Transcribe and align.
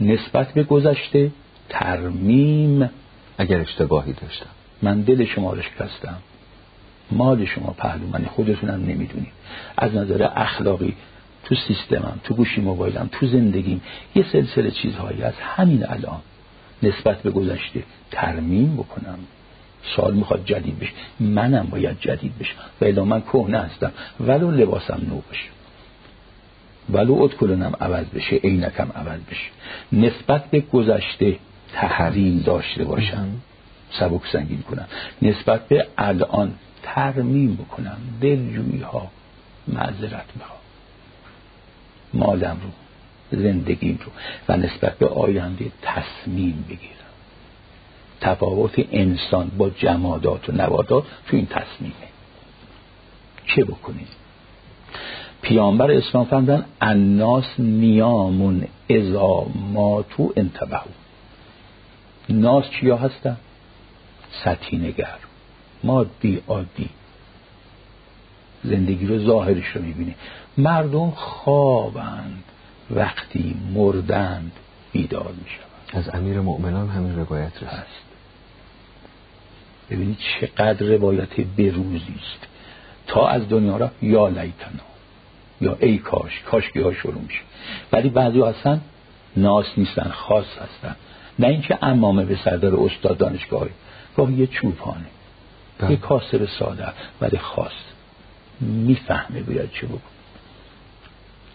نسبت 0.00 0.52
به 0.52 0.62
گذشته 0.62 1.30
ترمیم 1.68 2.90
اگر 3.38 3.60
اشتباهی 3.60 4.12
داشتم. 4.12 4.50
من 4.82 5.00
دل 5.00 5.24
شما 5.24 5.52
رو 5.52 5.62
شکستم. 5.62 6.16
مال 7.10 7.44
شما 7.44 7.74
پهلو 7.78 8.06
من 8.06 8.24
خودتونم 8.24 8.84
نمی‌دونیم. 8.86 9.32
از 9.76 9.94
نظر 9.94 10.28
اخلاقی 10.36 10.94
تو 11.44 11.54
سیستمم 11.54 12.20
تو 12.24 12.34
گوشی 12.34 12.60
موبایلم 12.60 13.08
تو 13.12 13.26
زندگیم 13.26 13.80
یه 14.14 14.24
سلسله 14.32 14.70
چیزهایی 14.70 15.22
از 15.22 15.34
همین 15.40 15.86
الان 15.88 16.20
نسبت 16.82 17.22
به 17.22 17.30
گذشته 17.30 17.82
ترمیم 18.10 18.76
بکنم. 18.76 19.18
سال 19.96 20.14
می‌خواد 20.14 20.44
جدید 20.44 20.78
بشه. 20.78 20.92
منم 21.20 21.66
باید 21.70 22.00
جدید 22.00 22.32
بشم. 22.38 22.56
و 23.00 23.04
من 23.04 23.20
کهنه 23.20 23.58
هستم 23.58 23.92
ولو 24.20 24.50
لباسم 24.50 25.00
نو 25.08 25.20
بشه 25.30 25.55
ولو 26.90 27.14
ادکلونم 27.14 27.72
عوض 27.80 28.06
بشه 28.06 28.36
عینکم 28.36 28.92
عوض 28.94 29.20
بشه. 29.20 29.50
نسبت 29.92 30.50
به 30.50 30.60
گذشته 30.60 31.38
تحریم 31.72 32.38
داشته 32.38 32.84
باشم. 32.84 33.28
سبک 33.90 34.26
سنگین 34.32 34.62
کنم. 34.62 34.86
نسبت 35.22 35.68
به 35.68 35.86
الان 35.98 36.54
ترمیم 36.82 37.54
بکنم. 37.54 37.96
دلجویی 38.20 38.80
ها 38.80 39.10
معذرت 39.68 40.26
می‌خوام. 40.36 40.58
مالم 42.14 42.56
رو 42.62 42.70
زندگیم 43.42 43.98
رو 44.04 44.12
و 44.48 44.56
نسبت 44.56 44.98
به 44.98 45.06
آینده 45.06 45.72
تصمیم 45.82 46.64
بگیرم. 46.68 46.92
تفاوت 48.20 48.74
انسان 48.92 49.50
با 49.58 49.70
جمادات 49.70 50.48
و 50.48 50.52
نباتات 50.52 51.04
تو 51.26 51.36
این 51.36 51.46
تصمیمه. 51.46 51.94
چه 53.46 53.64
بکنیم؟ 53.64 54.08
پیامبر 55.46 55.90
اسلام 55.90 56.24
فرمودن 56.24 56.64
الناس 56.80 57.44
نیامون 57.58 58.66
ازا 58.90 59.46
ماتو 59.72 60.32
انتبهو 60.36 60.90
ناس 62.28 62.64
چیا 62.70 62.96
هستن؟ 62.96 63.36
نگر 64.72 65.18
مادی 65.84 66.42
عادی. 66.48 66.88
زندگی 68.64 69.06
رو 69.06 69.26
ظاهرش 69.26 69.66
رو 69.66 69.82
می‌بینه 69.82 70.14
مردم 70.58 71.10
خوابند 71.10 72.44
وقتی 72.90 73.54
مردند 73.74 74.52
بیدار 74.92 75.34
می‌شوند. 75.42 76.06
از 76.06 76.14
امیر 76.14 76.40
مؤمنان 76.40 76.88
همین 76.88 77.16
روایت 77.18 77.62
هست. 77.62 78.06
ببینید 79.90 80.18
چقدر 80.18 80.86
روایت 80.86 81.40
بروزی 81.40 82.14
است. 82.22 82.46
تا 83.06 83.28
از 83.28 83.48
دنیا 83.48 83.76
را 83.76 83.90
یا 84.02 84.28
لیتنا. 84.28 84.95
یا 85.60 85.76
ای 85.80 85.98
کاش 85.98 86.40
کاشکی 86.50 86.80
ها 86.80 86.92
شروع 86.94 87.22
میشه. 87.22 87.40
ولی 87.92 88.08
بعضی 88.08 88.40
هستن 88.40 88.80
ناس 89.36 89.66
نیستن 89.76 90.10
خاص 90.10 90.44
هستن. 90.44 90.96
نه 91.38 91.46
اینکه 91.46 91.78
امامه 91.82 92.24
به 92.24 92.38
سردار 92.44 92.80
استاد 92.80 93.16
دانشگاهی 93.16 93.70
گاهی 94.16 94.34
یه 94.34 94.46
چوپانه. 94.46 95.06
بله. 95.78 95.90
یه 95.90 95.96
کاسب 95.96 96.48
ساده 96.58 96.86
ولی 97.20 97.38
خاص. 97.38 97.72
می‌فهمه 98.60 99.42
باید 99.42 99.70
چه 99.72 99.86
بکن 99.86 100.00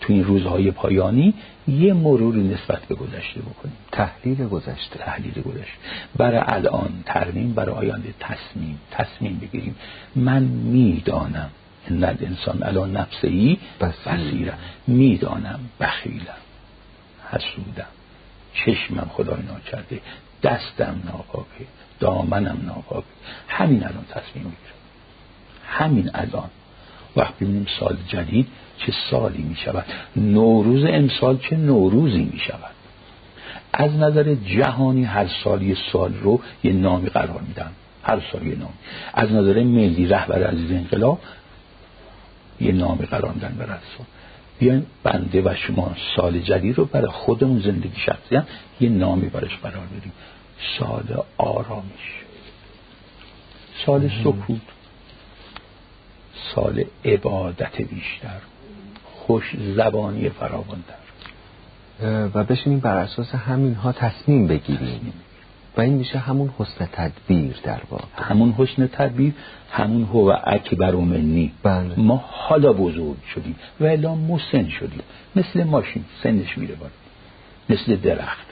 تو 0.02 0.14
این 0.14 0.24
روزهای 0.24 0.72
پایانی 0.72 1.34
یه 1.68 1.94
مروری 1.94 2.44
نسبت 2.44 2.86
به 2.86 2.96
گذشته 2.96 3.42
بکنیم. 3.42 3.78
تحلیل 3.92 4.48
گذشته. 4.48 5.00
تحلیل 5.00 5.42
گذشته. 5.42 5.78
برای 6.18 6.42
الان 6.48 7.04
ترمیم 7.06 7.54
برای 7.54 7.76
آینده 7.76 8.14
تصمیم 8.20 8.80
تصمیم 8.92 9.40
بگیریم. 9.42 9.76
من 10.16 10.44
می‌دانم 10.44 11.50
ان 11.90 12.04
الانسان 12.04 12.64
الان 12.64 12.98
نفسهی 12.98 13.60
بسیرم 13.82 14.58
می‌دانم 14.88 15.60
بخیلم 15.80 16.42
حسودم. 17.32 17.88
چشمم 18.54 19.10
خدای 19.14 19.44
ناکرده 19.44 20.00
دستم 20.44 21.02
ناپاکه 21.06 21.66
دامنم 22.00 22.58
ناپاکه. 22.66 23.08
همین 23.48 23.84
الان 23.84 24.06
تصمیم 24.10 24.46
می‌گیرم. 24.46 24.82
همین 25.68 26.12
الان. 26.14 26.50
وقت 27.16 27.36
ببینیم 27.36 27.66
سال 27.80 27.98
جدید 28.08 28.48
چه 28.78 28.94
سالی 29.12 29.42
می 29.42 29.56
شود 29.56 29.86
نوروز 30.16 30.84
امسال 30.88 31.38
چه 31.38 31.56
نوروزی 31.56 32.30
می 32.34 32.40
شود 32.40 32.72
از 33.74 33.92
نظر 33.92 34.36
جهانی 34.36 35.04
هر 35.04 35.28
سال 35.44 35.62
یه 35.62 35.78
سال 35.92 36.14
رو 36.14 36.42
یه 36.64 36.74
نامی 36.74 37.10
قرار 37.10 37.42
میدن. 37.48 37.72
هر 38.04 38.22
سال 38.32 38.48
یه 38.48 38.56
نامی. 38.56 38.74
از 39.14 39.32
نظر 39.32 39.64
ملی 39.64 40.08
رهبر 40.08 40.44
عزیز 40.44 40.72
انقلاب 40.72 41.20
یه 42.62 42.72
نامی 42.72 43.06
قرار 43.06 43.32
میدن 43.32 43.56
برای 43.60 43.80
سال 43.98 44.06
بیاین 44.60 44.86
بنده 45.04 45.42
و 45.42 45.56
شما 45.56 45.96
سال 46.16 46.40
جدید 46.40 46.78
رو 46.78 46.86
برای 46.86 47.12
خودمون 47.12 47.60
زندگی 47.60 48.00
شخصی 48.06 48.36
هم 48.36 48.46
یه 48.82 48.90
نامی 48.90 49.30
برش 49.30 49.58
قرار 49.58 49.86
بدیم. 49.86 50.12
سال 50.80 51.24
آرامش. 51.38 52.24
سال 53.86 54.10
سکوت. 54.24 54.62
سال 56.56 56.84
عبادت 57.06 57.82
بیشتر. 57.82 58.40
خوش 59.04 59.56
زبانی 59.76 60.30
فراوانتر. 60.30 61.02
و 62.34 62.44
بشینیم 62.44 62.80
بر 62.80 62.98
اساس 62.98 63.36
همین 63.36 63.74
ها 63.74 63.92
تصمیم 63.92 64.48
بگیریم. 64.48 65.14
و 65.78 65.82
این 65.82 65.94
میشه 65.94 66.20
همون 66.20 66.50
حسن 66.60 66.90
تدبیر 66.92 67.56
در 67.64 67.82
واقع. 67.90 68.04
همون 68.18 68.52
حسن 68.52 68.88
تدبیر 68.88 69.34
همون 69.72 70.04
هو 70.04 70.36
اکبر 70.44 70.96
و 70.96 71.02
منی 71.02 71.52
بله. 71.64 72.00
ما 72.00 72.26
حالا 72.28 72.74
بزرگ 72.74 73.24
شدیم 73.36 73.56
و 73.80 73.86
الا 73.86 74.16
مسن 74.16 74.70
شدیم. 74.70 75.02
مثل 75.36 75.64
ماشین 75.64 76.06
سنش 76.24 76.58
میره 76.58 76.76
بالا. 76.76 76.92
مثل 77.70 77.96
درخت. 77.96 78.48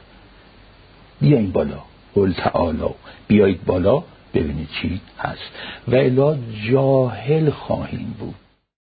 بیاین 1.22 1.52
بالا. 1.52 1.80
قل 2.16 2.32
تعالا 2.32 2.92
بیایید 3.28 3.66
بالا. 3.66 4.04
ببینید 4.34 4.70
چی 4.82 5.02
هست. 5.20 5.52
و 5.88 5.96
الا 5.96 6.38
جاهل 6.70 7.50
خواهیم 7.50 8.16
بود. 8.20 8.36